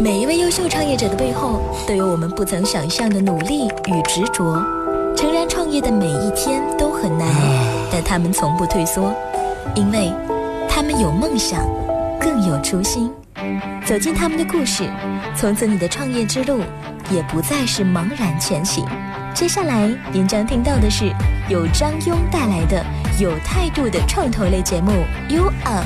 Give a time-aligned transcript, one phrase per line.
[0.00, 4.64] 每一位优秀创业者的背后，都有我们不曾想象的努力与执着。
[5.16, 7.28] 诚然，创业的每一天都很难，
[7.90, 9.12] 但他们从不退缩，
[9.74, 10.12] 因为
[10.68, 11.66] 他们有梦想，
[12.20, 13.10] 更有初心。
[13.84, 14.88] 走进他们的故事，
[15.36, 16.60] 从此你的创业之路
[17.10, 18.86] 也不再是茫然前行。
[19.34, 21.06] 接下来您将听到的是
[21.48, 22.84] 由张庸带来的
[23.18, 24.92] 有态度的创投类节目
[25.34, 25.84] 《You Up》。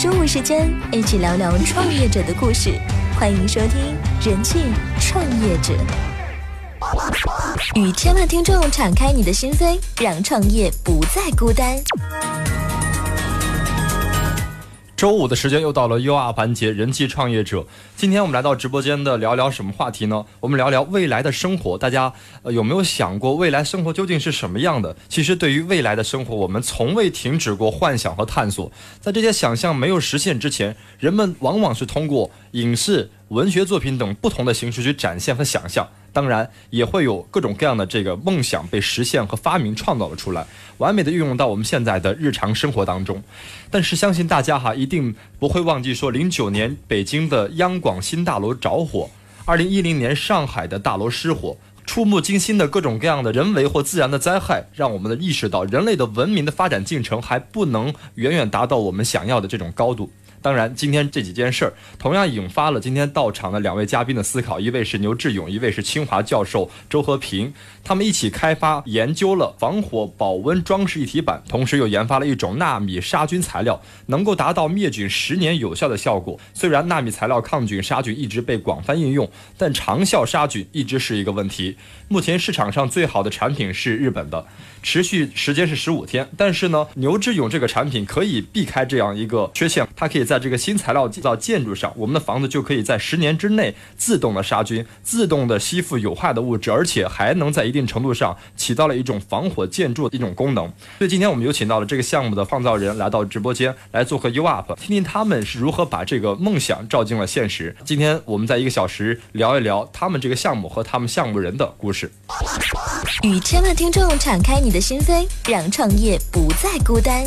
[0.00, 2.72] 中午时间，一起聊聊创业者的故事。
[3.18, 3.96] 欢迎收听
[4.28, 4.58] 《人气
[5.00, 5.72] 创业者》，
[7.80, 11.78] 与千万听众敞开你的心扉，让创业不再孤单。
[14.96, 17.66] 周五的时间又到了 U R 环节，人气创业者。
[17.96, 20.24] 今天我们来到直播间的聊聊什么话题呢？
[20.40, 21.76] 我们聊聊未来的生活。
[21.76, 22.10] 大家
[22.42, 24.96] 呃有没有想过未来生活究竟是什么样的？
[25.06, 28.72] 其实对于未来的生活，我们从未停止过幻想和探索。
[28.98, 35.86] 在这些想象没有实现之前，人们往往是通过影视、文学作品等不同的形式去展现和想象。
[36.16, 40.46] 当然，也会有各种各样的这个梦想被实现和发明创造了出来，
[40.78, 43.22] 完美的运用到我们现在的日常生活当中。
[43.70, 49.10] 但是，相信大家哈一定不会忘记说，零九年北京的央广新大楼着火，
[49.44, 60.10] 二零一零年上海的大楼失火，触目惊心的各种各样的人为或自然的灾害，让我们的意识到人类的文明的发展进程还不能远远达到我们想要的这种高度。
[60.46, 64.60] 当然，今天这几件事儿同样引发了今天到场的两位嘉宾的思考。
[64.60, 67.52] 一位是牛志勇，一位是清华教授周和平。
[67.82, 76.38] 他们一起开发研究了防火保温装饰一体板，同时又研发了一种纳米杀菌材料，能够达到灭菌十年有效的效果。
[76.54, 81.76] 虽然纳米材料抗菌杀菌一直被广泛应用，但长效杀菌一直是一个问题。
[82.06, 84.46] 目前市场上最好的产品是日本的，
[84.80, 86.28] 持续时间是十五天。
[86.36, 100.70] 但是呢，牛志勇这个产品可以避开这样一个缺陷，它可以在这个新材料造建筑上，我们的房子就可以在十年之内自动的杀菌、自动的吸附有害的物质，而且还能在一定程度上起到了一种防火建筑的一种功能。
[100.98, 107.74] 所以今天我们有请到了这个项目的创造人来到直播间来做客 U Up，听听他们是如何把这个梦想照进了现实。
[107.84, 112.10] 今天我们在一个小时聊一聊他们这个项目和他们项目人的故事。
[113.22, 117.24] 与千万听众敞开你的心扉，让创业不再孤单。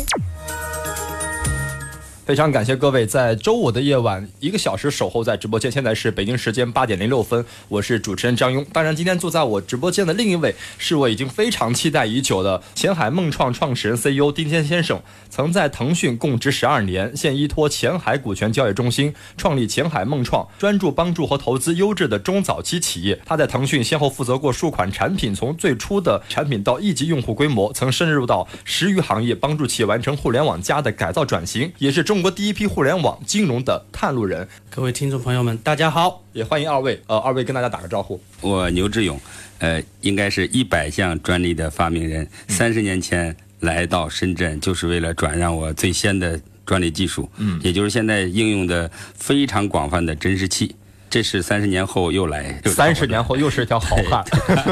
[2.30, 5.68] 非常感谢各位在周五的夜晚一个小时守候在直播间。
[5.68, 8.64] 现在是北京时间八点零六分，我是主持人张庸。
[8.72, 15.02] 当然，今天坐在我直播间的另一位是我已经非常期待已久的前海梦创创始人 CEO 丁坚先生。
[15.28, 23.20] 曾在腾讯供职十二年，现依托前海股权交易中心创立前海梦创，专注帮助和投资优质的中早期企业。
[23.26, 32.19] 他在腾讯先后负责过数款产品，从最初的产品到亿级用户规模，曾深入到十余行业，帮助企业完成互联网加的改造转型，也是中。
[32.20, 37.00] 中国第一批互联网金融的探路人，各位听众朋友们，大家好，也欢迎二位。
[37.06, 38.20] 呃，二位跟大家打个招呼。
[38.42, 39.18] 我牛志勇，
[39.56, 42.28] 呃，应该是一百项专利的发明人。
[42.48, 50.76] 三十年前来到深圳，就是为了转让我最先的专利技术，嗯，也就是现在应用的非常广泛的真实器。
[51.10, 54.24] 这是三十年后又来，三十年后又是一条好汉。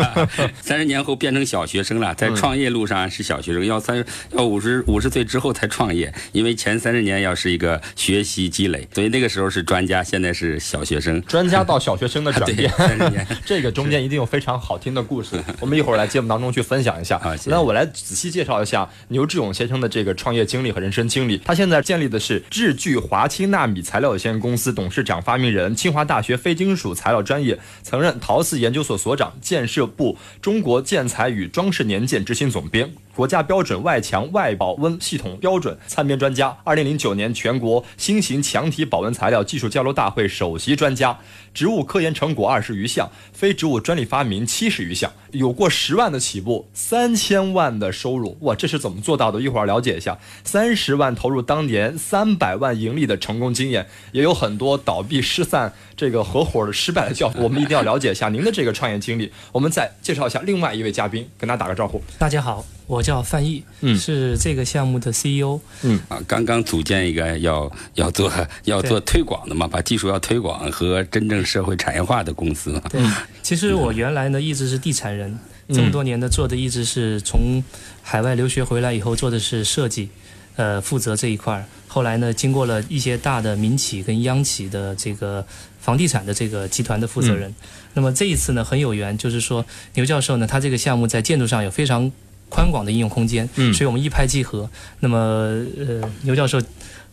[0.63, 11.21] 三十年后变成小学生了，在创业路上是小学生，要三要五十五十岁之后才创业，因为前三十年要是一个学习积累，所以那个时候是专家，现在是小学生。
[11.23, 15.43] 专家到小学生的 转变，三十年， 这个中间一定有非常好听的故事。
[15.59, 17.21] 我们一会儿来节目当中去分享一下。
[17.47, 21.37] 那我来仔细介绍一下牛志勇先生的这个创业经历和人生经历。
[21.39, 26.28] 他现在建立的是智聚华清纳米材料有限公司，董事长、发明人，清华大学。
[26.29, 32.93] 学非金属材料专业，曾任陶瓷研究所所长、建设部中国建材与装饰年鉴执行总编。
[33.19, 41.19] 国家标准外墙外保温系统标准参编专家，二零零九年全国新型墙体保温材料技术交流大会首席专家，
[41.53, 49.41] 植物科研成果二十余项，非植物专利发明七十余项，有过十万的起步，三千万的收入，哇，这是怎么做到的？
[49.41, 50.17] 一会儿了解一下。
[50.45, 59.33] 三十万投入当年三百万盈利的成功经验，也有很多倒闭失散这个合伙的失败的教训，我们一定要了解一下您的这个创业经历。
[59.51, 62.01] 我们再介绍一下另外一位嘉宾，跟他打个招呼。
[62.17, 62.65] 大家好。
[62.87, 65.99] 我叫范毅，嗯，是这个项目的 CEO，嗯。
[66.11, 68.31] 啊，刚刚组建一个要要做
[68.65, 72.83] 要做推广的嘛，把技术要推广和真正社会产业化的公司嘛。
[72.91, 73.01] 对，
[73.43, 75.39] 其实我原来呢一直是地产人，
[75.69, 77.65] 这么多年呢做的一直是从
[78.03, 80.11] 海外留学回来以后做的是设计，
[80.57, 81.65] 呃，负责这一块儿。
[81.87, 85.43] 后来呢，经过了一些大的民企跟央企的这个
[85.81, 87.55] 房地产的这个集团的负责人，
[87.95, 89.65] 那么这一次呢很有缘，就是说
[89.95, 92.13] 牛教授呢他这个项目在建筑上有非常。
[92.49, 94.69] 宽广的应用空间，嗯，所以我们一拍即合。
[95.01, 96.61] 那么，呃，牛教授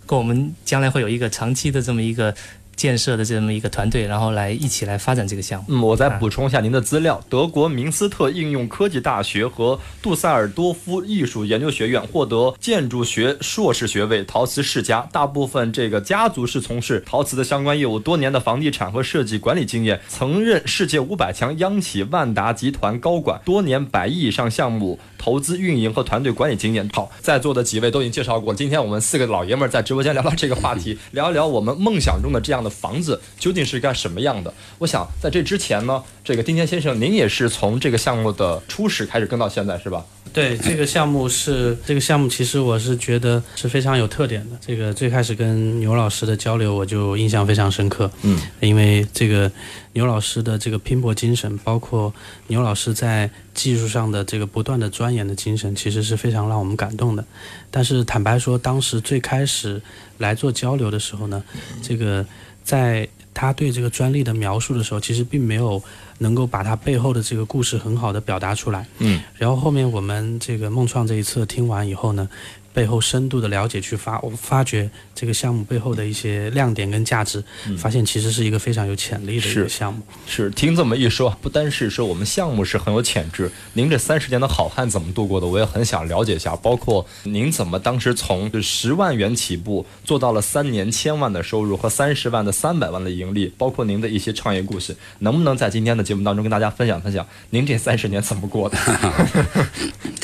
[0.06, 2.34] 跟我们将来会有一个长期的这么一个
[2.76, 5.66] 建设的这么一个团队，然后来一起来发展这个项目。
[5.70, 15.08] 嗯，我再补充一下您的资料：德国明斯特应用科技大学和杜塞尔多夫艺术研究学院获得建筑学硕士学位，陶瓷世家。
[15.12, 26.90] 大部分这个家族是从事陶瓷的相关业务，多年的房地产和设计管理经验，曾任世界五百强央企万达集团高管，多年百亿以上项目投资运营和团队管理经验。
[26.94, 34.54] 好，在座的几位都已经介绍过，今天我们四个老爷们儿在直播间聊聊这个话题，聊一聊我们梦想中的这样的房子究竟是干什么样的。
[34.80, 40.04] 我想在这之前呢，这个丁谦先生，您也是从这个项目的初始开始跟到现在是吧？
[40.34, 44.58] 对，这个项目是这个项目，其实我是觉得是非常有特点的。
[44.60, 48.12] 这个最开始跟牛老师的交流，我就印象非常深刻。
[48.24, 49.50] 嗯，因为这个
[49.96, 52.14] 牛老师的这个拼搏精神，包括
[52.48, 57.26] 牛老师在技术上的这个不断的钻研的精神，其实是非常让我们感动的。
[57.72, 59.82] 但是坦白说，当时最开始
[60.18, 61.42] 来做交流的时候呢，
[61.82, 62.26] 这个
[62.62, 65.82] 在他对这个专利的描述的时候，其实并没有
[66.18, 68.86] 能够把他背后的这个故事很好的表达出来。
[69.00, 72.28] 嗯，然后后面我们这个梦创这一侧听完以后呢，
[72.76, 77.42] 背后深度的了解去发，我发掘这个项目背后的一些亮点跟价值，
[77.78, 80.02] 发现其实是一个非常有潜力的一个项目。
[80.28, 86.54] 是听这么一说，不单是说我们项目是很有潜质，您这三十年的好汉怎么度过的，我也很想了解一下。
[86.58, 98.78] 包括您怎么当时从十万元起步做到了三年千万的收入和三十万的三百万的盈利，包括您的一些创业故事，能不能在今天的节目当中跟大家分享分享您这三十年怎么过的？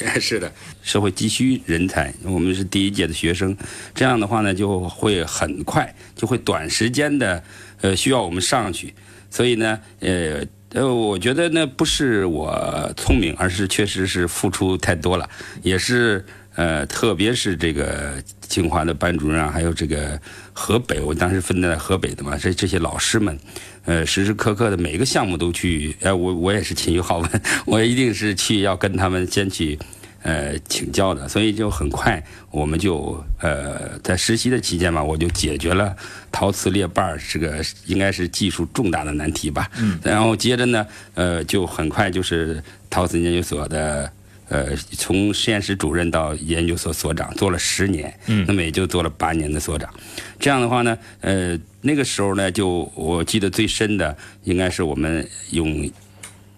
[0.20, 0.52] 是的，
[0.82, 3.56] 社会急需人才，我我们是第一届的学生，
[3.94, 7.44] 这样的话呢，就会很快，就会短时间的，
[7.82, 8.94] 呃，需要我们上去，
[9.30, 10.44] 所以呢，呃。
[10.74, 15.30] 呃，我觉得呢，不是我聪明，而是确实是付出太多了，
[15.62, 16.24] 也是
[16.56, 20.18] 呃，特别是这个清华的班主任啊，还有这个
[20.54, 23.38] 河北，我当时分在河北的嘛，这这些老师们，
[23.84, 27.30] 呃，时时刻刻的每个项目都去，哎、我我也是勤于好问，
[27.68, 29.78] 我一定是去要跟他们先去。
[30.24, 35.96] 呃，请教的，所以就很快我们就呃在实习的期间嘛，我就解决了
[36.32, 39.70] 陶瓷裂瓣儿这个应该是技术重大的难题吧。
[39.80, 40.00] 嗯。
[40.04, 40.86] 然后接着呢，
[41.16, 44.12] 呃，就很快就是陶瓷研究所的
[44.48, 48.14] 呃从实验室主任到研究所所长，做了十年。
[48.28, 48.46] 嗯。
[48.48, 49.92] 那么也就做了八年的所长。
[50.40, 55.90] 这样的话呢，呃，那个时候呢，就我记得最深的应该是我们用。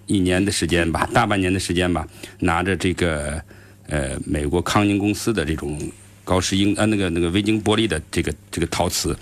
[0.05, 2.05] 一年的时间吧，大半年的时间吧，
[2.39, 3.41] 拿着这个
[3.87, 5.79] 呃美国康宁公司的这种
[6.23, 9.17] 高石英呃那个那个微晶玻璃的这个这个陶瓷，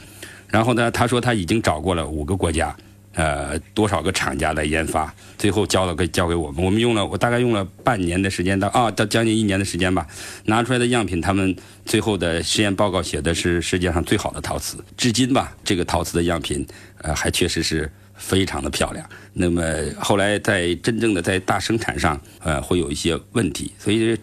[0.48, 2.76] 然后呢，他说他已经找过了五个国家，
[3.14, 10.08] 呃多少个厂家来研发，最后交了给交给我们，我们用了我大概用了半年的时间到啊到将近一年的时间吧，
[10.46, 11.56] 拿出来的样品，他们
[11.86, 16.66] 最后的实验报告写的是世界上最好的陶瓷，至今吧这个陶瓷的样品
[17.04, 17.92] 呃还确实是。
[18.22, 19.04] 非常的漂亮。
[19.34, 19.64] 那么
[20.00, 24.18] 后来在真正的在大生产上，呃，会有一些问题，所以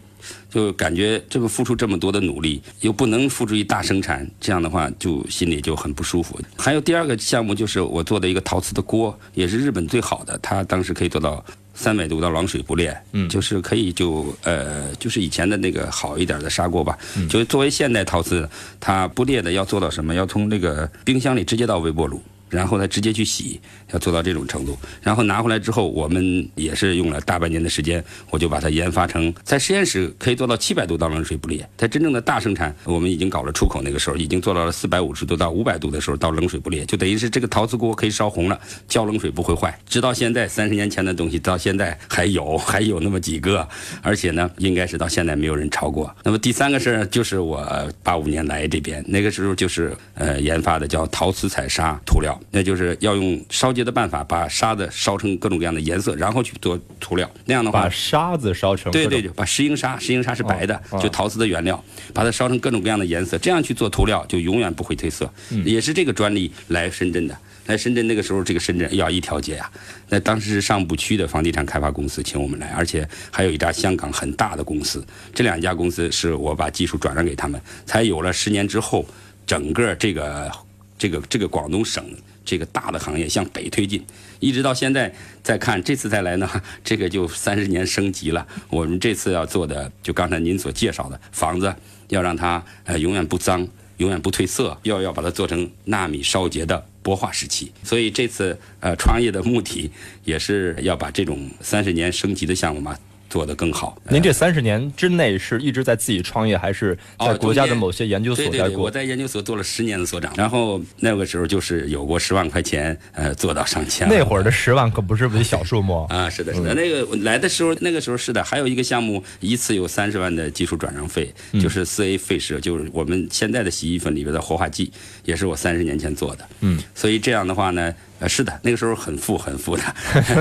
[0.51, 6.39] 就感觉这么付出这么多的努力，又不能付诸于大生产，这样的话就心里就很不舒服。
[6.57, 18.49] 还有第二个项目就是我做的一个陶瓷的锅，也是日本最好的，它当时可以做到三百度到冷水不裂，嗯，就是可以就呃就是以前的那个好一点的砂锅吧，嗯就是作为现代陶瓷，
[18.79, 20.15] 它不裂的要做到什么？
[20.15, 22.21] 要从那个冰箱里直接到微波炉。
[22.49, 23.61] 然后呢，直接去洗，
[23.93, 24.77] 要做到这种程度。
[25.03, 31.69] 然后拿回来之后，我们也是用了大半年的时间，我就把它研发成在实验室可以做到七百度到冷水不裂。
[31.77, 39.79] 在真正的大生产，我们已经搞了出口，那个时候已经做到了四百五十度到五百度的时候到冷水不裂，就等于是这个陶瓷锅可以烧红了，浇冷水不会坏。
[39.89, 43.67] 直到现在，三十年前的东西到现在还有，还有那么几个，
[44.03, 46.15] 而且呢，应该是到现在没有人超过。
[46.23, 52.38] 那么第三个事儿就是我八五年来这边，那个时候就是呃研发的叫陶瓷彩砂涂料。
[52.51, 57.31] 那就是要用烧结的办法，把沙子烧成各种各样的颜色，然后去做涂料。
[57.45, 61.83] 那样的话，把沙子烧成对对，把石英砂，石英砂是白的，就陶瓷的原料，
[62.15, 65.31] 把它烧成各种各样的颜色，这样去做涂料就永远不会褪色。
[65.65, 69.71] 也是这个专利来深圳的，来深圳那个时候这个深圳要一条街呀。
[70.09, 75.05] 那当时是上步区的房地产开发公司请我们来，而且还有一家香港很大的公司，
[75.35, 79.05] 这两家公司是我把技术转让给他们，才有了十年之后
[79.47, 80.51] 整个这个
[80.97, 82.05] 这个这个广东省。
[82.49, 84.03] 这个大的行业向北推进，
[84.41, 85.13] 一直到现在
[85.43, 86.49] 再看，这次再来呢，
[86.83, 88.47] 这个就三十年升级了。
[88.71, 91.75] 我们这次要做的，就刚才您所介绍的房子，
[92.09, 97.71] 要让它呃永远不脏，永远不褪色，要要把它做成纳米烧结的玻化时期。
[97.83, 99.91] 所以这次呃创业的目的，
[100.25, 102.97] 也是要把这种三十年升级的项目嘛，
[103.29, 103.97] 做得更好。
[104.09, 108.59] 您这三十年之内是一直在自己创业，还是在国家的某些研究所待过？
[108.59, 114.09] 对对对，我在研究所做了十年的所长，然后那个时候就是有过十万块钱，呃，做到上千。
[114.09, 116.29] 那会儿的十万可不是笔小数目啊！
[116.31, 124.91] 是的，是的，那个来的时候，那个时候是的，还有一个项目一次有三十万的技术转让费，就是四 A 废食，就是我们现在的洗衣粉里边的活化剂，
[125.25, 126.49] 也是我三十年前做的。
[126.61, 127.95] 嗯，所以这样的话呢。
[128.21, 129.83] 呃，是的，那个时候很富很富的，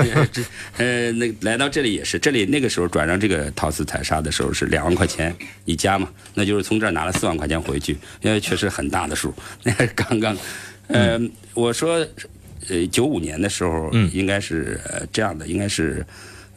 [0.78, 9.32] 呃，那来到这里也是，这里那个时候转让这个陶瓷彩砂的时候是两万块钱一家嘛，那就是从这儿拿了四万块钱回去，因为确实很大的数。
[9.62, 10.36] 那刚刚，
[10.88, 11.20] 呃，
[11.54, 12.06] 我说，
[12.68, 14.80] 呃，九五年的时候，应该是
[15.12, 16.04] 这样的，应该是。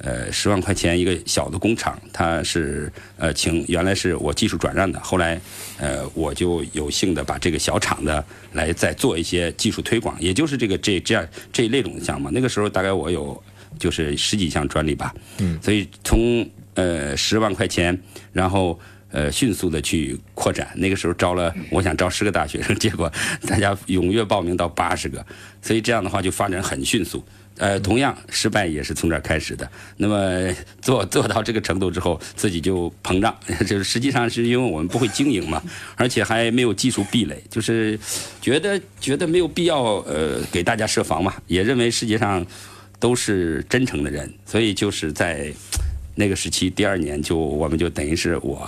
[0.04, 5.40] 呃，十万块钱一个小的工厂，他是呃请原来是我技术转让的，后来
[5.78, 12.32] 呃我就有幸的把这个小厂的来再做一些技术推广，也就是这个这这样这一类种的项目。
[12.32, 13.42] 那个时候大概我有
[13.78, 17.96] 就是十几项专利吧，嗯，所以从呃十万块钱，
[18.34, 18.80] 然后
[19.12, 20.68] 呃迅速的去扩展。
[20.76, 23.12] 那个时候招了，我想招十个大学生，结果
[23.48, 25.24] 大家踊跃报名到八十个，
[25.62, 27.24] 所以这样的话就发展很迅速。
[27.62, 29.70] 呃，同样失败也是从这儿开始的。
[29.98, 30.52] 那么
[30.82, 33.38] 做做到这个程度之后，自己就膨胀，
[33.68, 35.62] 就是实际上是因为我们不会经营嘛，
[35.96, 38.00] 而且还没有技术壁垒，就是
[38.42, 42.44] 觉得觉得没有必要呃给大家设防嘛，也认为世界上
[43.00, 45.54] 都是真诚的人，所以就是在
[46.16, 48.68] 那个时期，第二年就我们就等于是我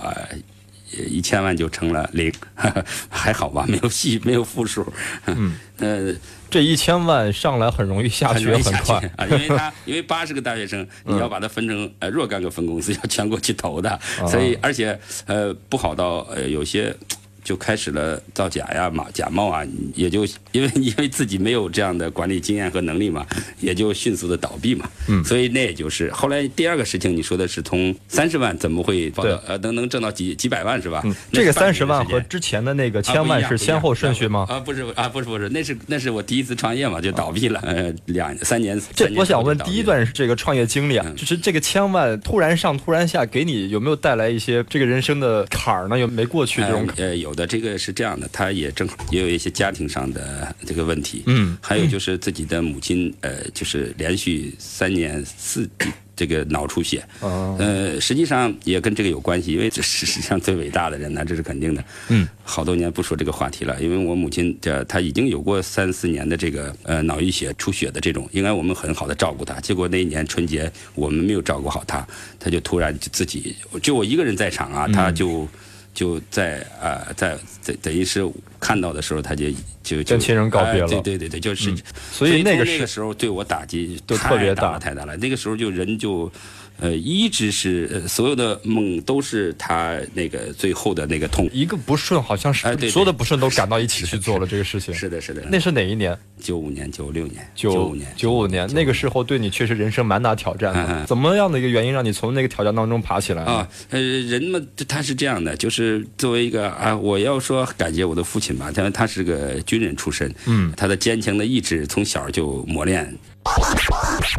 [1.10, 2.32] 一千万就成了零，
[3.10, 4.86] 还好吧，没有细没有负数，
[5.26, 6.16] 嗯，呃。
[6.54, 9.26] 这一千万上来很容易下去，很快啊！
[9.26, 16.96] 因为他因为八十个大学生，你要把它分成呃若干个分公司，要全国去投的，所以而且呃不好到呃有些。
[17.44, 19.64] 就开始了造假呀、嘛假冒啊，
[19.96, 23.26] 也就因为因为自己没有这样的管理经验和能力嘛，
[23.60, 24.90] 也就迅速的倒闭嘛。
[25.08, 31.04] 嗯，所以那也就是后来第二个事情，你说的是从三十万怎么会到呃能能挣到几几百万是吧？
[31.34, 34.46] 这个三十万和之前的那个千万是先后顺序吗？
[34.50, 38.82] 啊，不是啊，不是不是，那是那是我第一次创业嘛，就倒闭了，呃，两三年。
[38.96, 46.00] 这我想问第一段这个创业经历啊，就是这个千万突然上突然下，给你有没有带来一些这个人生的坎儿呢？
[46.00, 46.88] 有没过去这种？
[46.96, 47.33] 呃，有。
[47.34, 55.70] 的这个是这样的，他也正好也有一些家庭上的这个问题，嗯，还有就是自己的母亲，呃，就是连续三年四
[56.16, 72.08] 这个脑出血，哦，呃，实际上也跟这个有关系，因为这是世上最伟大的人呢，这是肯定的，嗯，好多年不说这个话题了，因为我母亲这她已经有过三四年的这个呃脑溢血出血的这种，应该我们很好的照顾她，结果那一年春节我们没有照顾好她，
[72.40, 75.48] 她就突然就自己就我一个人在场啊，她就。
[75.94, 78.28] 就在啊，在等等于是
[78.60, 79.46] 看到的时候，他就
[79.84, 80.88] 就跟亲人告别了。
[80.88, 81.74] 对对对对，就是。
[82.12, 85.16] 所以那个那个时候对我打击都特别大，太大了。
[85.18, 86.32] 那个时候就人就。
[86.80, 94.92] 呃，一直是呃所有的梦都是他那个最后的那个痛，一个不顺，好像是所有的不顺都赶到一起去做了这个事情。
[94.92, 95.44] 是的，是的。
[95.52, 96.18] 那是哪一年？
[96.44, 98.68] 九五年、九六年、九五年、九五年。
[98.74, 101.06] 那个时候对你确实人生蛮大挑战的。
[101.08, 103.68] 怎么样的一个原因让你从那个挑战当中爬起来啊？
[103.90, 113.18] 呃，人们他是这样的，就是作为一个啊，我要说感谢我的父亲吧，因为他是个军人出身，嗯，他的坚强的意志从小就磨练。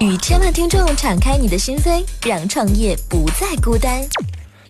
[0.00, 4.02] 与千万听众敞开你的心扉，让创业不再孤单。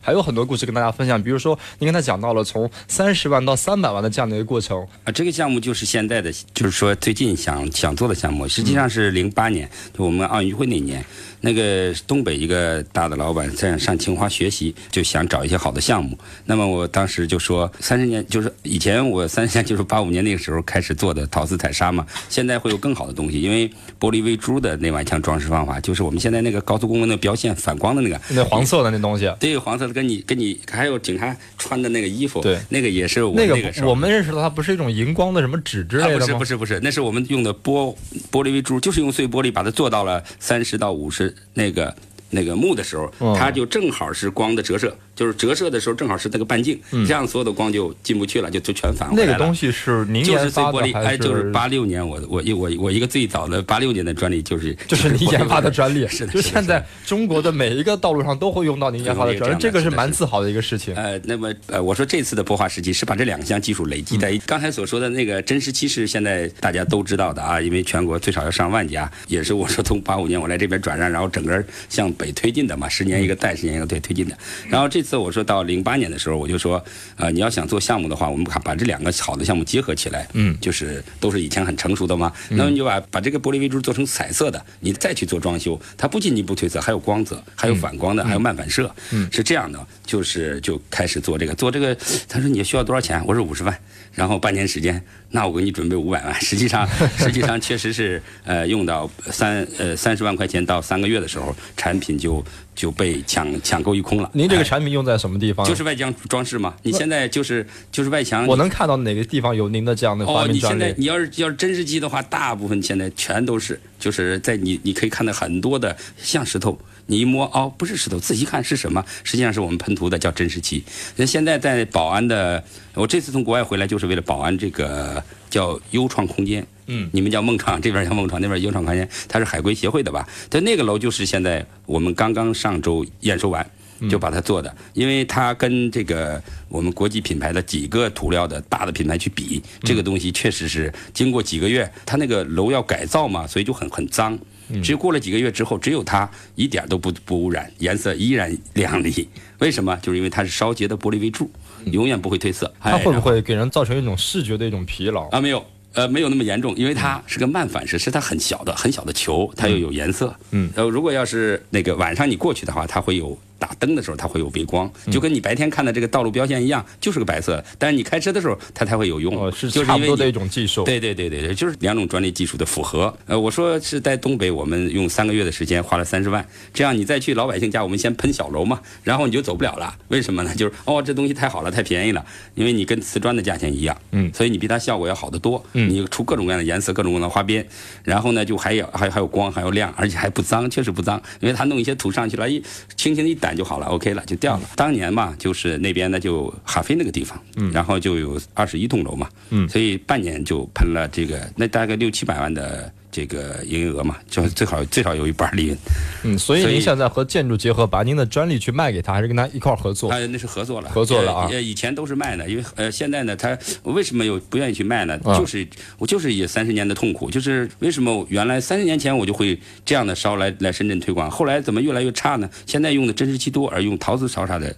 [0.05, 11.03] 还有很多故事跟大家分享，比如说您刚才讲到了从三十万到三百万的这样的一个过程啊，这个项目就是现在的，就是说最近想想做的项目，实际上是零八年，就我们奥运会那年。
[11.45, 16.19] 那个东北一个大的老板在上清华学习，就想找一些好的项目。
[16.47, 22.07] 那么我当时就说，三十年就是以前我三十年就是八五年那个时候开始做的陶瓷彩砂嘛。
[22.31, 23.69] 现在会有更好的东西，因为
[24.01, 29.31] 玻璃微珠的那碗墙装饰方法，就是我们现在那个高速公路那标线反光的那个，那黄色的那东西。
[29.39, 36.21] 对，黄色的，跟你跟你还有警察穿的那个衣服，对，那个也是我那个我们认识到，它不是一种荧光的什么纸之类的吗？
[36.21, 37.95] 不是不是不是，那是我们用的玻
[38.33, 41.95] 玻璃微珠，就是用碎玻璃把它做到了三十到五十那个。
[42.31, 44.93] 那个木的时候，它就正好是光的折射。
[45.15, 49.33] 就是折射的时候正好是那个半径，这样所有的光就进不去了，就就全反回来了。
[49.33, 51.19] 那个东西是您研发的还是？
[51.19, 56.07] 就是八六年，我我我我一个最早的八六年的专利就是 就是您研发的专利。
[56.09, 60.95] 是的，就现在中国的每一个道路上都会用到您研发的专利，这个是蛮自豪的一个事情。
[60.95, 74.37] 呃，那么呃，我说这次的波化时期是把这两项技术累积在刚才所说的那个真实期是现在大家都知道的啊，因为全国最少要上万家，也是我说从八五年我来这边转让，然后整个向北推进的嘛，十年一个带，十年一个推推进的。
[74.69, 76.83] 然后这次我说到零八年的时候，我就说，
[77.17, 89.29] 呃，你要想做项目的话，我们把把这两个好的项目结合起来，嗯，就是都是以前很成熟的嘛，那么你就把把这个玻璃微珠做成彩色的，你再去做装修，它不仅仅不褪色，还有光泽，还有反光的，还有漫反射，嗯。
[89.31, 91.55] 是这样的，就是就开始做这个。
[91.57, 91.93] 做这个，
[92.29, 93.21] 他说你需要多少钱？
[93.27, 93.77] 我说五十万，
[94.15, 102.45] 然后半年时间，那我给你准备五百万， 实际上 实际上确实是呃用到三呃三十万块钱到三个月的时候，产品就
[102.75, 104.31] 就被抢抢购一空了。
[104.33, 105.67] 您这个哎产品用在什么地方？
[105.67, 110.49] 就是外墙装饰嘛，你现在就是就是外墙，我能看到哪个地方有您的这样的发哦？
[110.49, 119.05] 你现在你要是要是真实机的话，大部分现在全都是，就是在你你可以看到很多的像石头，你一摸哦不是石头，仔细看是什么？
[119.23, 120.83] 实际上是我们喷涂的，叫真石漆。
[121.17, 122.63] 那现在在宝安的，
[122.95, 126.67] 我这次从国外回来就是为了宝安这个叫优创空间。
[126.87, 130.29] 嗯你们叫梦创，这边叫梦创，那边优创空间，它是海归协会的吧？
[130.49, 133.69] 但那个楼就是现在我们刚刚上周验收完。
[134.11, 144.37] 就把它做的，因为它跟这个我们国际品牌的几个涂料的大的品牌去比，这个东西确实是经过几个月，它那个楼要改造嘛，所以就很很脏。
[144.83, 149.29] 只有过了几个月之后，只有它一点都不不污染，颜色依然亮丽。
[149.59, 149.97] 为什么？
[150.03, 151.51] 就是因为它是烧结的玻璃为柱，
[151.87, 152.73] 永远不会褪色。
[152.81, 155.29] 它会不会给人造成一种视觉的一种疲劳？
[155.29, 160.35] 啊，没有，呃，没有那么严重，因为它是个慢反射，是它很小的、很小的球，它又有颜色。
[160.51, 167.63] 嗯，呃，如果要是那个晚上你过去的话，它会有打灯的时候，它会有微光，嗯就跟你白天看的这个道路标线一样，就是个白色。
[167.79, 169.37] 但是你开车的时候，它才会有用。
[169.37, 170.85] 哦，是差不多的一种技术。
[170.85, 173.17] 对对对对对，就是两种专利技术的符合。
[173.27, 179.95] 呃，我说是在东北，我们用三个月的时间花了三十万，这样你再去老百姓家，我们先喷小楼嘛，然后你就走不了了。
[180.09, 180.55] 为什么呢？
[180.55, 185.65] 就是哦，这东西太好了，太便宜了，因为你跟瓷砖的价钱一样，嗯所以你比它效果要好得多。
[185.73, 187.67] 嗯你出各种各样的颜色，各种各样的花边，
[188.03, 192.63] 然后呢，就还有还有还有光，还有亮，而且还不脏，确实不脏，因为它弄一些土上去了，一
[192.97, 194.63] 轻轻的一掸就好了，OK 了，就掉了。
[194.75, 197.39] 当年嘛，就是那边呢就哈飞那个地方，
[197.73, 199.69] 然后就有二十一栋楼嘛，嗯。
[199.69, 205.79] 所以半年就喷了这个，那大概六七百万的这个营业额嘛，就最好最少有一半利润。
[206.25, 210.11] 嗯，所以您现在和建筑结合，把您的专利去卖给他，还是跟他一块合作？
[210.11, 215.17] 他那是合作了，合作了啊呃，呃以前都是卖的，因为呃，现在呢，他为什么又不愿意去卖呢？
[215.23, 215.65] 啊就是
[215.97, 222.51] 我就是也三十年的痛苦，就是为什么原来三十年前我就会这样的烧来来深圳推广，后来怎么越来越差呢？
[222.67, 224.75] 现在用的真实漆多，而用陶瓷烧啥的，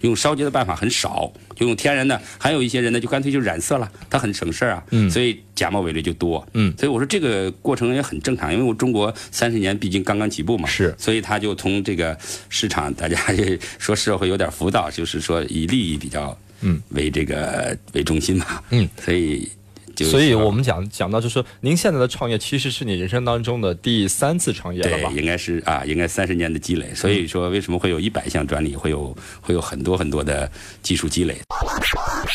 [0.00, 2.20] 用烧结的办法很少，就用天然的。
[2.38, 6.46] 还有一些人呢，就干脆就染色了，他很省事儿啊，嗯所以假冒伪劣就多。
[6.52, 12.16] 嗯所以我说这个过程也很正常，因为我中国三十年毕竟刚刚起步嘛，是所以他就从这个
[12.48, 19.50] 市场，大家也说社会有点浮躁，就是说以利益比较嗯为这个为中心嘛，嗯，所以
[19.94, 25.08] 就所以我们讲讲到，就是说您现在的创业其实是你人生当中的第三次创业了吧？
[25.10, 30.50] 对应该是啊，应该三十年的积累，所以说为什么会有一百项专利，会有会有很多很多的
[30.82, 31.34] 技术积累。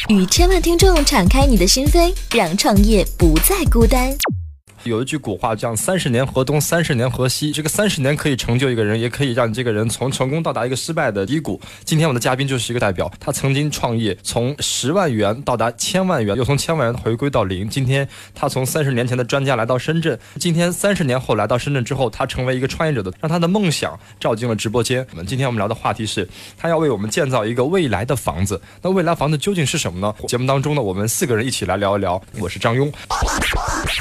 [0.10, 4.16] 与千万听众敞开你的心扉，让创业不再孤单。
[4.84, 7.52] 有一句古话叫“三十年河东，三十年河西”。
[7.54, 11.60] 这个三十年可以成就一个人，也可以让这个人从成功到达一个失败的低谷。
[11.84, 17.70] 今天我们的嘉宾就是一个代表，他曾经创业，从十万元到达千万元，又从千万元回归到零。
[17.70, 25.06] 今天他从三十年前的专家来到深圳，今天三十年后来到深圳之后，他成为一个创业者的，让他的梦想照进了直播间。
[25.12, 28.60] 我们今天我们聊的话题是，他要为我们建造一个未来的房子。
[28.82, 30.14] 那未来房子究竟是什么呢？
[30.28, 32.22] 节目当中呢，我们四个人一起来聊一聊。
[32.40, 32.92] 我是张庸。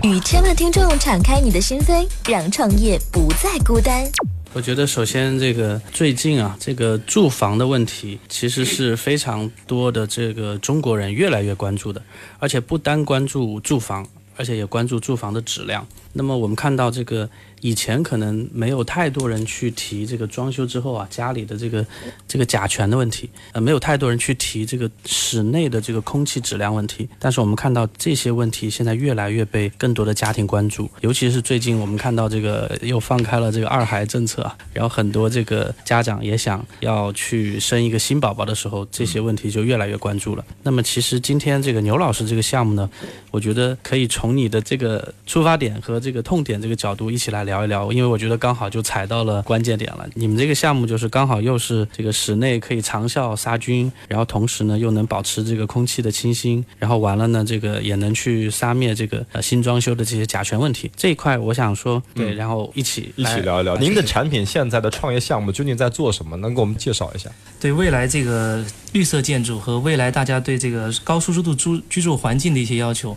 [0.02, 4.08] 与千万听众敞开你的心扉，让创业不再孤单。
[4.52, 12.00] 我觉得首先这个最近啊，这个住房的问题其实是非常多的这个中国人越来越关注的，
[12.38, 14.06] 而且不单关注住房，
[14.36, 15.84] 而且也关注住房的质量。
[16.12, 17.28] 那么我们看到这个
[17.60, 21.84] 以前可能没有太多人去提这个装修之后啊家里的这个
[22.26, 27.08] 这个甲醛的问题，呃，没有太多人去提这个室内的这个空气质量问题。
[27.18, 40.44] 但是我们看到这些问题现在越来越被更多的家庭关注，尤其是最近我们看到这个又放开了这个二孩政策啊，然后很多这个家长也想要去生一个新宝宝的时候，这些问题就越来越关注了。
[40.62, 42.88] 那么其实今天这个牛老师这个项目呢，
[43.30, 50.06] 我觉得可以从你的这个出发点和这个痛点这个角度一起来聊一聊，因为我觉得刚好就踩到了关键点了。
[50.14, 60.90] 你们这个项目就是刚好又是这个室内可以长效杀菌，然后同时呢又能保持这个空气的清新，然后完了呢这个也能去杀灭这个呃新装修的这些甲醛问题。
[60.96, 66.36] 这一块我想说对，然后一起一起聊一聊您的产品现在的创业项目究竟在做什么？
[66.36, 67.30] 能给我们介绍一下？
[67.60, 73.16] 对未来这个绿色建筑和未来大家对这个高舒适度居居住环境的一些要求，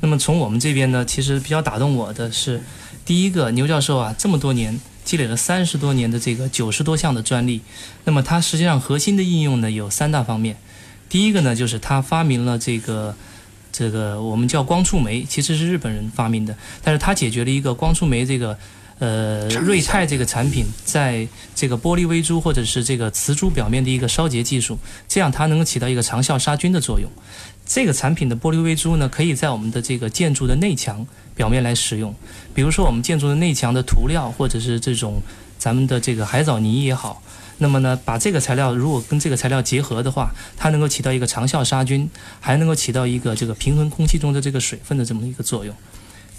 [0.00, 2.60] 那么从我们这边呢，其实比较打动我的是，
[3.04, 7.60] 第一个牛教授啊，这么多年积累了三十多年的这个九十多项的专利。
[8.04, 10.56] 那么它实际上核心的应用呢有三大方面。
[11.08, 13.14] 第一个呢就是他发明了这个
[13.70, 18.56] 这个我们叫光触媒，其实是日本人发明的，但是他解决了一个光触媒这个
[18.98, 27.10] 呃瑞泰这个产品在这个玻璃微珠或者是这个瓷珠表面的一个烧结技术，这样它能够起到一个长效杀菌的作用。
[27.64, 32.14] 这个产品的玻璃微珠呢，可以在我们的这个建筑的内墙表面来使用，
[32.54, 35.22] 比如说我们建筑的内墙的涂料，或者是这种
[35.58, 37.22] 咱们的这个海藻泥也好，
[37.58, 45.74] 那么呢，把这个材料如果跟这个材料结合的话，它能够起到一个长效杀菌，还能够起到一个这个平衡空气中的这个水分的这么一个作用。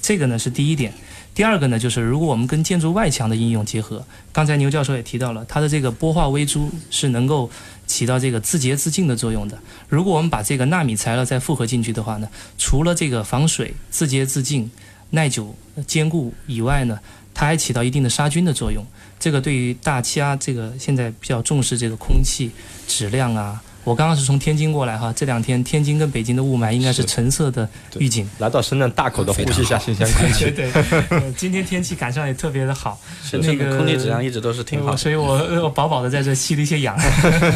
[0.01, 0.93] 这个呢是第一点。
[1.33, 7.49] 第二个呢，就是如果我们跟建筑外墙的应用结合，刚才牛教授也提到了，它的这个玻化微珠是能够
[7.86, 9.58] 起到这个自洁自净的作用的。
[9.89, 14.69] 如果我们把这个纳米材料再复合进去的话呢，除了这个防水、自洁自净、
[15.12, 17.00] 耐久坚固以外呢，
[17.34, 18.86] 它还起到一定的杀菌的作用。
[19.19, 22.52] 这个对于大家这个现在比较重视这个空气
[22.88, 23.62] 质量啊。
[23.84, 27.67] 我刚刚是从天津过来哈，这两天天津跟北京的雾霾应该是橙色的
[27.98, 28.28] 预警。
[28.39, 30.46] 来到深圳，大口的呼吸一下新鲜空气。
[30.52, 32.98] 对对，今天天气赶上也特别的好，
[33.41, 36.98] 那个空气质量一直都是挺好，所以我我饱饱的在这吸了一些氧。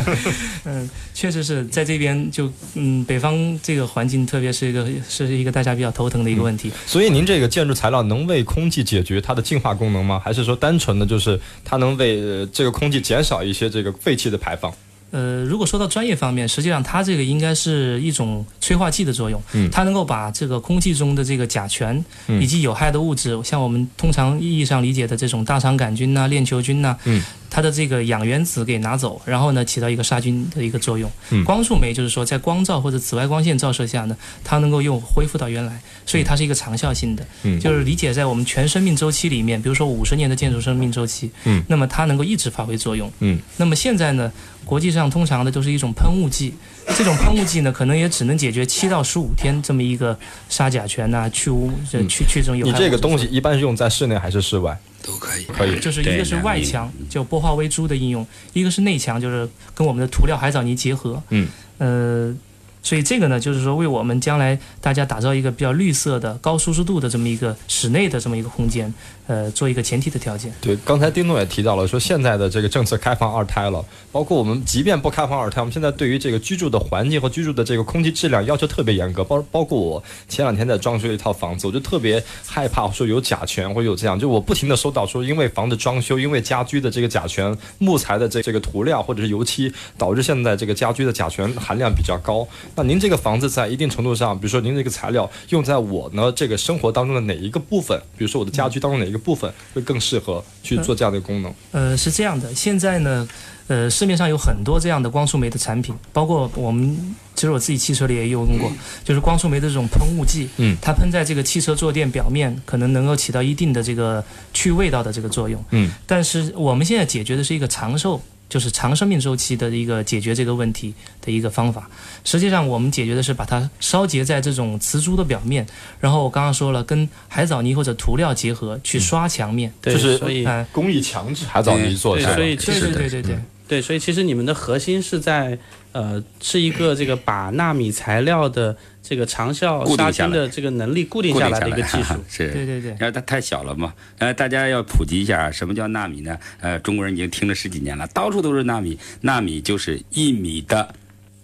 [0.66, 6.72] 嗯，确实是在这边就嗯北方这个环境，特别是一个是一个大家比较头疼的一个问题。
[6.86, 10.22] 所以您这个建筑材料能为空气解决它的净化功能吗？
[10.24, 14.74] 还是说单纯的就是它能为这个空气减少一些这个废气的排放？
[15.12, 22.04] 呃，如果说到专业方面，实际上它这个应该是一种催化剂的作用，嗯，它能够把这个空气中的这个甲醛
[22.42, 27.24] 以及有害的物质，像我们通常意义上理解的这种大肠杆菌呐、链球菌呐，嗯。
[27.50, 31.10] 它的这个氧原子给拿走，然后呢，起到一个杀菌的一个作用。
[31.46, 37.26] 光触媒就是说，在光照或者紫外光线照射下呢，它能够又恢复到原来，所以它是一个长效性的。
[37.60, 41.32] 就是理解在我们全生命周期里面，比如说五十年的建筑生命周期，
[41.68, 43.12] 那么它能够一直发挥作用。
[43.58, 44.32] 那么现在呢，
[44.66, 46.54] 国际上通常的都是一种喷雾剂，
[46.96, 50.18] 这种喷雾剂呢，可能也只能解决七到十五天这么一个
[50.50, 51.72] 杀甲醛呐、去污、
[52.10, 52.72] 去去这种有害。
[52.72, 54.78] 你这个东西一般是用在室内还是室外？
[55.08, 61.24] 都可以，可以，就是一个是外墙，就玻化微珠的应用；一个是内墙，就是跟我们的涂料海藻泥结合。
[61.30, 62.36] 嗯，呃。
[62.84, 68.94] 所以这个呢，就是说为我们将来大家打造一个比较绿色的、高舒适度的这么一个室内的这么一个空间，
[69.28, 70.54] 呃，做一个前提的条件。
[70.62, 79.22] 对，刚才丁总也提到了，说现在的这个政策开放二胎了，包括我们即便不开放二胎，我们现在对于这个居住的环境和居住的这个空气质量要求特别严格。
[79.24, 92.48] 包包括我前两天在装修一套房子，我就特别害怕说有甲醛或有这样，就我不停的收到说，因为房子装修，因为家居的这个甲醛、木材的这这个涂料或者是油漆，导致现在这个家居的甲醛含量比较高。
[92.78, 101.52] 那您这个房子在一定程度上，比如说您这个材料用在我呢这个生活当中的哪一个部分，比如说我的家居当中哪一个部分会更适合去做这样的功能？
[101.72, 103.28] 呃，是这样的，现在呢，
[103.66, 108.72] 呃，市面上有很多这样的光触媒的产品，包括我们其实我自己汽车里也有用过，
[109.04, 118.22] 就是光触媒的这种喷雾剂，嗯，它喷在这个汽车坐垫表面，可能能够起到一定的这个去味道的这个作用，嗯，但是我们现在解决的是一个长寿。
[118.50, 121.90] 就是长生命周期的一个解决这个问题的一个方法。
[122.24, 125.66] 实际上，我们解决的是把它烧结在这种瓷珠的表面，
[126.00, 132.36] 然后我刚刚说了，跟海藻泥或者涂料结合去刷墙面，就是所以工艺强制海藻泥做的。
[132.36, 135.58] 所以其实对对对对对，所以其实你们的核心是在
[135.92, 138.76] 呃，是一个这个把纳米材料的。
[139.08, 146.38] 这个长效杀菌的这个能力固定下来的一个技术，是，对对对，然后它太小了嘛，呃，大家要普及一下什么叫纳米呢？
[146.60, 150.94] 呃，中国人已经听了十几年了，到处都是纳米，纳米就是一米的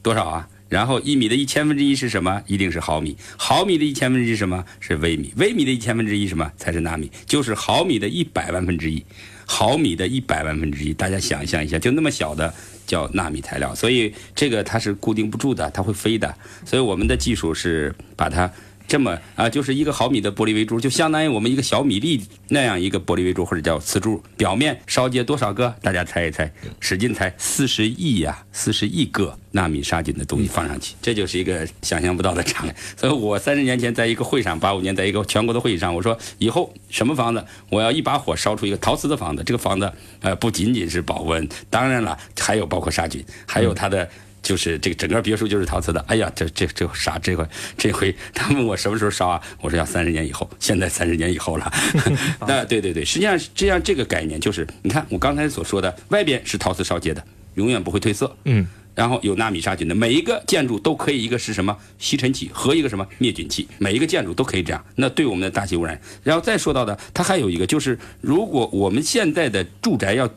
[0.02, 0.50] 多少啊？
[0.68, 2.44] 然后一米的一千分之一是什么？
[2.48, 5.32] 一定是毫米，毫米的一千分之一什么是微米？
[5.38, 7.10] 微米的一千分之一什么才是纳米？
[7.26, 9.06] 就是毫米的一百万分之一，
[9.46, 12.54] 毫米的一百万分之一，大家想象一下，就那么小的。
[12.94, 16.28] 叫纳米材料，所以这个它是固定不住的，它会飞的。
[16.64, 18.52] 所以我们的技术是把它。
[18.88, 25.74] 这么啊，就是一个毫米的玻璃微珠，就相当于我们一个小米粒那样一个玻璃微珠，或者叫瓷珠，表面烧结多少个？
[25.82, 32.76] 大家猜一猜，使劲猜，四十亿呀，四十亿个纳米杀菌的东西放上去，这就是一个想象不到的场面。
[32.96, 39.92] 所以我三十年前在一个会上，八五年在一个全国的会议上，我说以后什么房子，我要一把火烧出一个陶瓷的房子，这个房子
[40.22, 44.08] 呃不仅仅是保温，当然了，还有包括杀菌，还有它的。
[44.44, 47.18] 就是这个整个别墅就是陶瓷的，哎呀，这这这啥？
[47.18, 49.42] 这回这回他问我什么时候烧啊？
[49.62, 51.72] 我说要三十年以后，现在三十年以后了。
[52.46, 57.24] 那对对对，实际上实际上这个概念就是，你看我刚才所说的，外边是陶瓷烧结的，
[57.56, 58.36] 永远不会褪色。
[58.44, 58.68] 嗯。
[58.94, 64.86] 然后有纳米杀菌的，每一个建筑都可以一个是什么吸尘器和一个什么灭菌器，每一个建筑都可以这样。
[64.98, 70.30] 那对我们的大气污染，然后再说到的，它还有一个就是，如果我们现在的住宅要。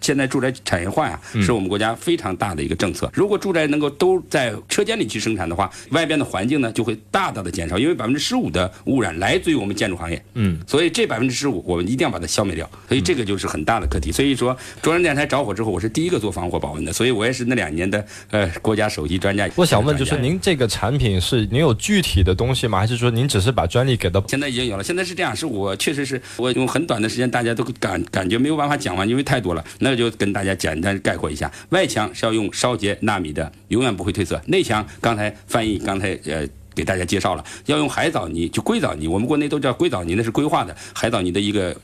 [0.00, 3.10] 现在住宅产业化呀，是我们国家非常大的一个政策。
[3.14, 10.22] 如果住宅能够都在车间里去生产的话，外边的环境呢就会大大的减少，因为百分之十五的污染来自于我们建筑行业。
[10.34, 12.68] 嗯，所以这百分之十五我们一定要把它消灭掉。
[12.88, 14.10] 所以这个就是很大的课题。
[14.10, 19.48] 所以说，中央电视台着火之后，我是第一个做防火保温的，所以我也是那两年的呃国家首席专家。
[19.56, 22.78] 我想问，就是您这个产品是您有具体的东西吗？
[22.78, 24.22] 还是说您只是把专利给到？
[24.28, 24.82] 现在已经有了。
[24.82, 29.64] 现在是这样，是我确实是我用很短的时间，大家都感感觉没有办法讲完，因为太多了。
[29.78, 30.50] 那就跟大家。
[30.60, 34.38] 简单概括一下，外墙是要用烧结纳米的，永远不会褪色。
[34.46, 41.74] 内墙刚才翻译刚才呃给大家介绍了，要用海藻泥，就硅藻泥，我们国内都叫硅藻泥，那是硅化的海藻泥的一个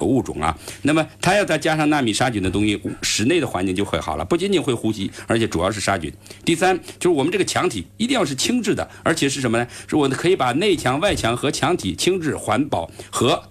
[0.00, 0.56] 物种啊。
[0.82, 6.12] 那么它要再加上纳米杀菌的东西，室内的环境就会好了，不仅仅会呼吸，而且主要是杀菌。
[6.44, 9.66] 第三就是我们这个墙体一定要是轻质的，而且是什么呢？
[9.88, 13.42] 是我们可以把内墙、外墙和墙体轻质、环保和。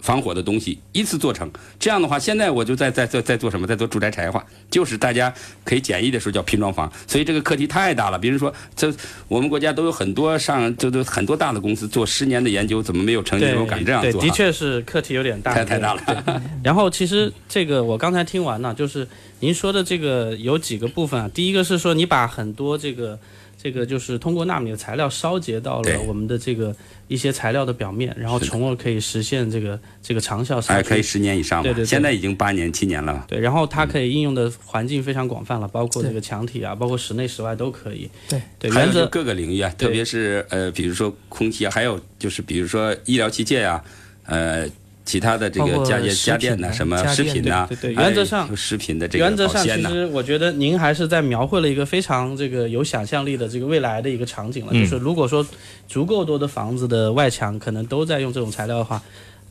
[0.00, 5.32] 防火的东西依次做成，这样的话，现在我就在在在在做什么，在做住宅产业化，就是大家
[5.64, 8.18] 可以简易的时候叫拼装房，所以这个课题太大了。
[8.18, 8.92] 比如说，这
[9.26, 13.46] 我们国家都有很多上，就都很多大的公司做十年的研究，怎么没有成绩？
[13.54, 14.20] 我敢这样做。
[14.20, 16.42] 的确是课题有点大，太太大了。
[16.62, 19.06] 然后其实这个我刚才听完了，就是
[19.40, 23.18] 您说的这个有几个部分啊，第一个是说你把很多这个。
[23.66, 26.72] 这个就是通过纳米的材料烧结到了我们的这个
[27.08, 30.60] 一些材料的表面，然后从而可以实现这个这个长效。
[30.68, 31.64] 哎，可以十年以上。
[31.64, 31.84] 对对。
[31.84, 33.24] 现在已经八年、七年了。
[33.26, 38.08] 对，然后它可以应用的环境非常广泛了，包括这个墙体啊，包括室内、室外都可以。
[38.28, 38.70] 对对。
[38.70, 43.82] 还有各个领域啊，特别是呃，比如说空气啊，还有就是比如说医疗器械啊，
[44.26, 44.64] 呃。
[45.06, 47.64] 其他的这个家电家电呢，什么食品呢？
[47.70, 54.72] 对对，原则上食品的这个原则上，其实我觉得您还是在描绘了一个非常这个有想象力的这个未来的一个场景了。
[54.72, 55.46] 就是如果说
[55.86, 59.00] 足够多的房子的外墙可能都在用这种材料的话，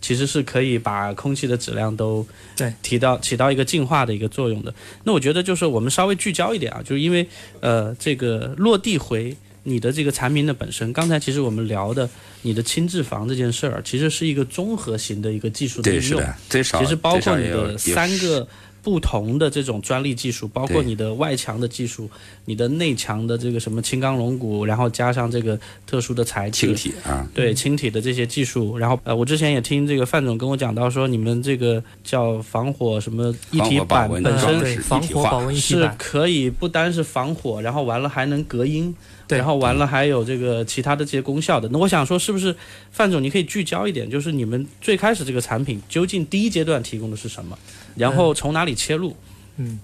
[0.01, 4.73] 其实是可以把空气的质量都对提到起到一个净化的一个作用的。
[5.05, 7.25] 那我觉得就是我们稍微聚焦一点啊，就是因为
[7.61, 9.35] 呃这个落地回。
[9.67, 12.07] 你的这个产品的本身，刚才其实我们聊的
[12.43, 18.47] 你的轻质房这件事儿，其实是一个综合型的一个技术的应用，其实包括你的三个
[18.85, 22.07] 不同的这种专利技术，包括你的外墙的技术，
[22.45, 38.95] 你的内墙的这个什么轻钢龙骨，然后加上这个特殊的材质，轻体啊，对轻体的这些技术，然后呃，我之前也听这个范总跟我讲到说，你们这个叫防火什么一体板本身防火保温是可以不单是防火，然后完了还能隔音。
[39.27, 41.67] 对，然后完了还有这个其他的这些功效的。
[41.69, 42.55] 那我想说，是不是
[42.91, 47.57] 范总，你可以聚焦一点，就是你们最开始这个产品究竟第一阶段提供的是什么，
[47.95, 49.15] 然后从哪里切入？
[49.57, 49.79] 嗯，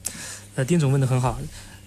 [0.55, 1.39] 呃，丁总问的很好。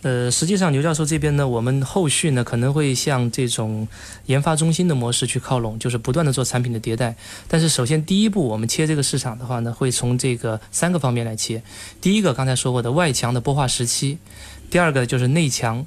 [0.03, 3.89] 呃，实际上牛教授这边呢，我们后续呢可能会向这种
[4.27, 7.17] 研发中心的模式去靠拢，就是不断的做产品的迭代。
[7.49, 11.63] 但是首先第一步，我们切这个市场的话呢，会从这个三个方面来切。
[12.01, 14.19] 第一个刚才说过的外墙的玻化石漆，
[14.71, 15.87] 第二个就是内墙。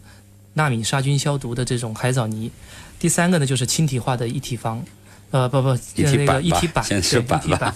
[0.53, 2.49] 纳米杀菌消毒的这种海藻泥，
[2.97, 4.83] 第三个呢就是轻体化的一体房。
[5.31, 7.73] 呃不不，那个一体板，对一体板，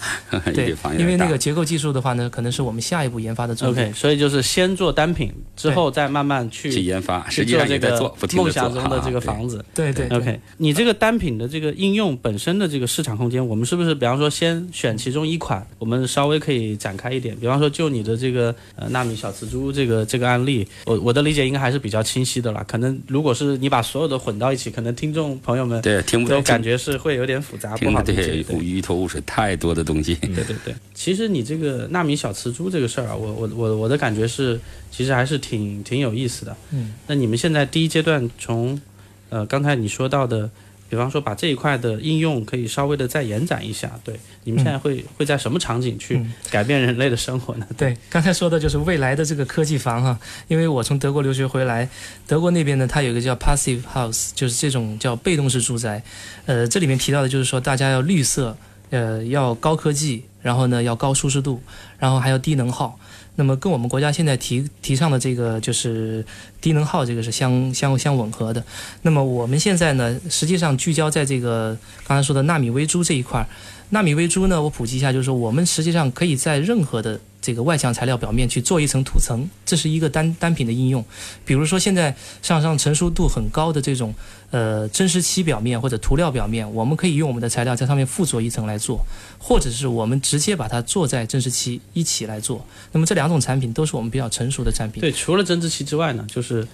[0.54, 3.88] 对， 因为那个结构技术的话呢，可能是我们下一步研发的重点。
[3.88, 9.64] OK，所以就是先做单品，之后再慢慢去去研发，去做这个梦想中的这个房子。
[9.74, 17.36] 对对，OK，你这个单品的这个应用本身的这个市场空间，我们是不是比方说先选其中一款，我们稍微可以展开一点？
[17.36, 22.64] 比方说就你的这个呃纳米小瓷珠这个这个案例，我我的理解应该还是比较清晰的了。
[22.66, 28.44] 可能如果是你把所有的混到一起，可能听众朋友们对听不都感觉是会有点复杂，不好理解。
[28.62, 30.14] 一头雾水，太多的东西。
[30.14, 34.58] 对对对，其实你这个纳米小瓷珠这个事儿啊，我我我我的感觉是，
[34.90, 36.56] 其实还是挺挺有意思的。
[36.70, 38.80] 嗯，那你们现在第一阶段从，
[39.28, 40.48] 呃，刚才你说到的，
[40.92, 43.90] 比方说把这一块的应用可以稍微的再延展一下。
[44.04, 47.66] 对，你们现在会会在什么场景去改变人类的生活呢？
[47.78, 51.88] 对，刚才说的就是未来的这个科技房哈，因为我从德国留学回来，
[52.26, 56.02] 德国那边呢，它有一个叫 passive house，就是这种叫被动式住宅。
[56.44, 58.54] 呃，这里面提到的就是说，大家要绿色，
[58.90, 61.62] 呃，要高科技，然后呢要高舒适度，
[61.98, 63.00] 然后还要低能耗。
[63.36, 66.24] 那么跟我们国家现在提提倡的这个就是
[66.60, 68.62] 低能耗，这个是相相相吻合的。
[69.02, 73.46] 那么我们现在呢，实际上聚焦在这个刚才说的纳米微珠这一块。
[73.92, 81.04] 纳米微珠呢，我普及一下，就是说我们实际上可以在任何的这个外墙材料表面去做一层涂层，这是一个单单品的应用。
[81.44, 84.14] 比如说现在上上成熟度很高的这种
[84.50, 89.04] 呃真实漆表面或者涂料表面，我们可以用我们的材料在上面附着一层来做，
[89.38, 92.64] 或者是我们直接把它做在真实漆一起来做。
[92.92, 95.02] 那么这两种产品都是我们比较成熟的产品。
[95.02, 96.66] 对，除了真石漆之外呢，就是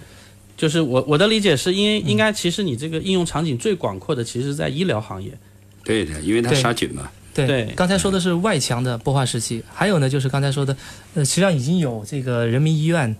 [0.55, 5.37] 就是我我的理解是因为应该其实你这个应用场景最广阔的其实在医疗行业。
[5.83, 7.09] 对的，因为它杀菌嘛。
[7.33, 7.73] 对，对。
[7.75, 10.75] 刚才说的是外墙的玻化时期，还有呢就是刚才说的，
[11.13, 13.15] 呃，实际上已经有这个人民医院，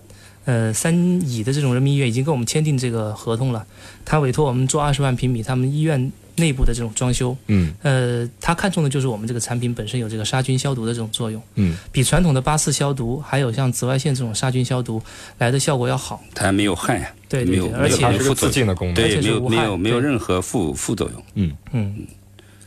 [0.46, 0.94] 呃，三
[1.30, 3.66] 乙的这种人民医院已经跟我们签订这个合同了，
[4.04, 7.74] 他委托我们做二十万平米他们医院内部的这种装修，嗯。
[7.84, 15.02] 呃，他看中的就是我们这个产品本身有这个杀菌消毒的这种作用，嗯，比传统的八四消毒还有像紫外线这种杀菌消毒
[15.38, 16.22] 来的效果要好。
[16.34, 18.96] 它没有害呀，没有对对对，而且它是个自净的功能。
[18.96, 21.24] 对，而且没有是无害没有没有任何副副作用。
[21.36, 21.56] 嗯。
[21.72, 21.96] 嗯，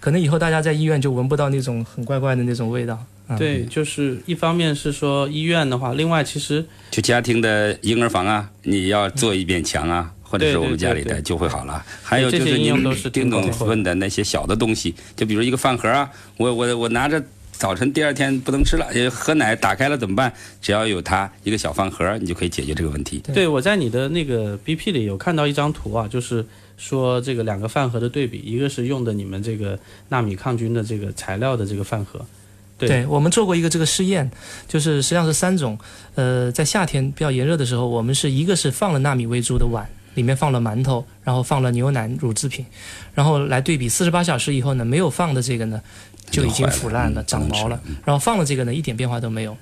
[0.03, 2.99] 可能以后大家在医院就闻不到那种很怪怪的那种味道。
[3.29, 11.81] 嗯、对，就是一方面是说医院的话，另外其实就家庭的婴儿房啊，你要做一遍墙啊，或者是我们家里的就会好了。
[12.03, 17.23] 还有就是您应用都是挺丁总广阔的问的那些小的东西，就比如一个饭盒啊，我我我拿着。
[17.63, 20.33] 早晨第二天不能吃了，也喝奶打开了怎么办？
[20.61, 23.21] 只要有它一个小饭盒，你就可以解决这个问题。
[23.21, 26.45] 对对我在你的那个 BP 里有看到一张图啊，就是
[26.77, 32.27] 说这个两个饭盒的对比，一个是用的你们这个纳米抗菌的这个材料的这个饭盒，
[32.77, 34.29] 对对，我们做过一个这个试验，
[34.67, 35.79] 就是实际上是三种。
[36.17, 42.67] 呃，在夏天比较炎热的时候，我们是一个是放了纳米微珠的碗，里面放了馒头，然后放了牛奶乳制品，
[43.15, 45.81] 然后来对比四十八小时以后呢，没有放的这个呢
[46.33, 49.57] 就已经腐烂了、嗯长毛了然后放了这个呢一点变化都没有。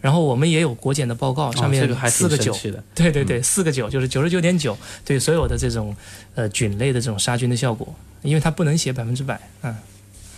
[0.00, 2.54] 然后我们也有国检的报告，上面 四个九。
[2.94, 5.96] 对对对，四个九就是九十九点九，对所有的这种
[6.34, 9.74] 呃菌类的这种杀菌的效果，因为它不能写百分之百，嗯，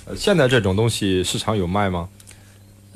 [0.05, 2.09] 呃现在这种东西市场有卖吗？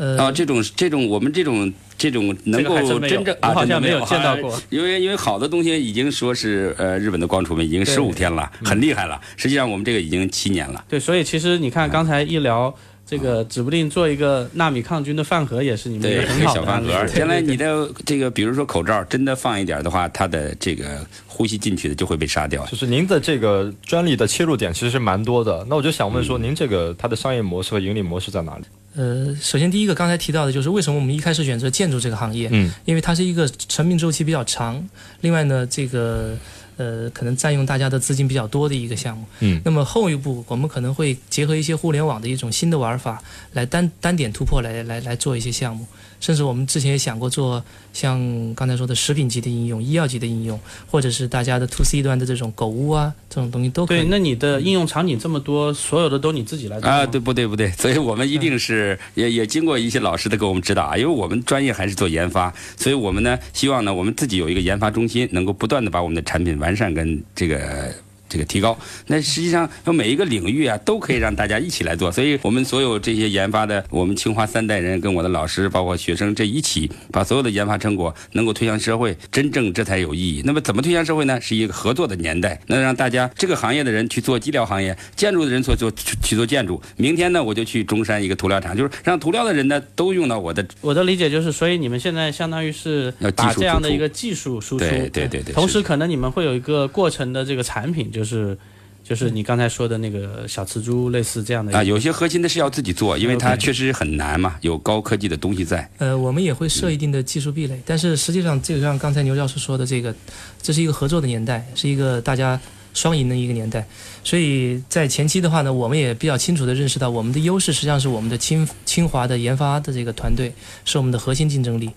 [0.01, 9.21] 呃，啊，这种这种我们这种这种能够真正啊，我好像没有见到啊过因为因为好的东西已经说是呃日本的光储们已经十五天了，很厉害了。
[9.37, 10.83] 实际上我们这个已经七年了。
[10.89, 12.75] 对，所以其实你看刚才一聊
[13.07, 17.13] 这个，指不定做一个纳米抗菌的饭盒也是你们一对，个很一个好的案例小饭盒。
[17.13, 22.65] 对将来你的这个，比如说口罩，真的放一点的话，它的这个呼吸进去的就会被杀掉。
[22.65, 25.67] 就是您的这个专利的切入点其实是蛮多的。
[25.69, 28.65] 那我就想问说，您这个它的商业模式和盈利模式在哪里？
[28.97, 34.89] 呃，首先第一个刚才提到的就是为什么我们一开始选择建筑这个行业，嗯，因为它是一个生命周期比较长，
[35.21, 36.37] 另外呢，这个
[36.77, 39.25] 呃可能占用大家的资金比较多的一个项目。
[39.41, 43.23] 嗯，那么后一步我们可能会结合一些互联网的一种新的玩法，
[43.53, 45.87] 来单单点突破来来来做一些项目，
[46.21, 48.21] 甚至我们之前也想过做像
[48.55, 54.01] 刚才说的食品级的应用、医药级的应用，或者是大家的 to C 端的这种狗屋啊这种东西都可以。
[54.01, 57.47] 对，那你的应用场景这么多，所有的都你自己来做啊，对不对？
[57.47, 67.93] 不对， 所以我们一定是也也经过一些老师的给我们指导啊，因为我们专业还是做研发，所以我们呢希望呢我们自己有一个研发中心，能够不断的把我们的产品完善跟这个。
[68.31, 72.11] 这个提高，那实际上有每一个领域啊，都可以让大家一起来做。
[72.11, 80.43] 所以，我们所有这些研发的，我们清华三代人跟我的老师，包括学生，这一起把所有的研发成果能够推向社会，真正这才有意义。
[80.45, 81.41] 那么，怎么推向社会呢？
[81.41, 86.81] 是一个合作的年代，能让大家这个行业的人去做医疗行业，建筑的人做做去去做建筑。
[86.97, 90.65] 明天呢，我就去中山一个涂料厂，就是让涂料的人呢都用到我的。
[90.81, 98.57] 我的理解就是，所以你们现在相当于是要把这样的一个技术输出，对对对对，是同时可能你们会有一个过程的这个产品，就是
[99.03, 105.89] 就是你刚才说的那个小瓷珠，类似这样的啊，有些核心的是要自己做，因为它确实很难嘛，有高科技的东西在。
[105.99, 110.15] 呃，我们也会设一定的技术壁垒，但是实际上，这个像刚才牛教授说的，这个
[110.63, 112.61] 这是一个合作的年代，是一个大家
[112.95, 113.87] 双赢的一个年代。
[114.23, 120.53] 所以在前期的话呢，我们也比较清楚的认识到，我们的优势实际上是我们的清清华的研发的这个团队
[120.85, 121.91] 是我们的核心竞争力。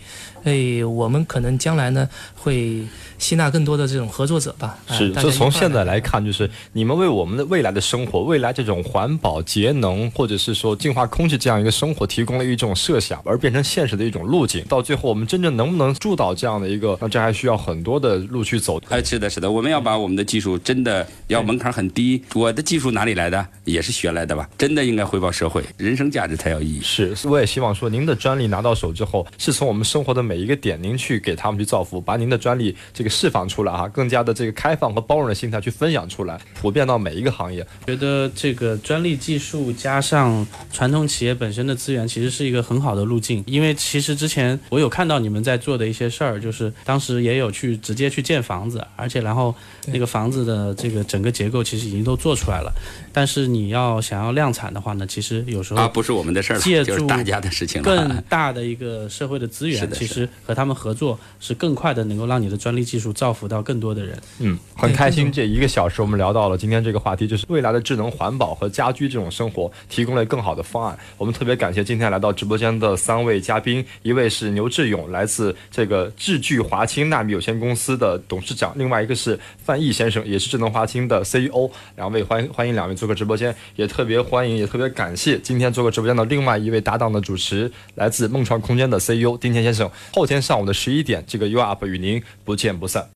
[0.43, 2.86] 所以我们可能将来呢会
[3.17, 4.77] 吸纳更多的这种合作者吧。
[4.89, 14.62] 啊是，就从现在来看，就是你们为我们的未来的生活、未来这种环保、节能，或者是说净化空气这样一个生活，提供了一种设想，而变成现实的一种路径。
[14.65, 18.81] 到最后，我们真正能不能做到这样的一个，那这还需要很多的路去走。
[18.89, 22.12] 哎，是的，是的，我们要把我们的技术真的要门槛很低。
[22.34, 23.47] 我的技术哪里来的？
[23.63, 24.49] 也是学来的吧？
[24.58, 26.82] 真的应该回报社会，人生价值才有意义。
[26.82, 37.65] 是，我也希望说，您的专利拿到手之后，是从我们生活的每一个点，您去给他们去造福，把您的专利这个释放出来哈，更加的这个开放和包容的心态去分享出来，普遍到每一个行业。
[37.88, 43.43] 觉得这个专利技术加上传统企业本身的资源，其实是一个很好的路径。
[43.47, 49.56] 因为其实之前我有看到你们在做的一些事儿，就是当时也有去直接去建房子，而且然后
[49.88, 52.73] 那个房子的这个整个结构其实已经经都做出来了。
[53.15, 57.81] 但是你要想要量产的话呢，其实有时候啊，不是我们的事儿，借助就是大家的事情。
[57.83, 64.19] 更大的一个社会的资源， 其实和他们合作是更快的，能够让你的专利技术造福到更多的人。
[64.39, 70.97] 嗯，很开心，这一个小时我们聊到了今天这个话题，就是未来的智能环保和家居这种生活提供了更好的方案。
[71.17, 81.69] 我们特别感谢今天来到直播间的三位嘉宾，一位是牛志勇，来自这个智聚华清纳米有限公司的董事长，另外一个是范毅先生，也是智能华清的 CEO。
[81.95, 89.89] 两位欢迎欢迎两位做客直播间，也特别欢迎，也特别感谢今天做客直播间的另外一位搭档的主持，来自梦创空间的 CEO 丁天先生。
[90.13, 93.07] 后天上午的十一点，这个 U Up 与您不见不散。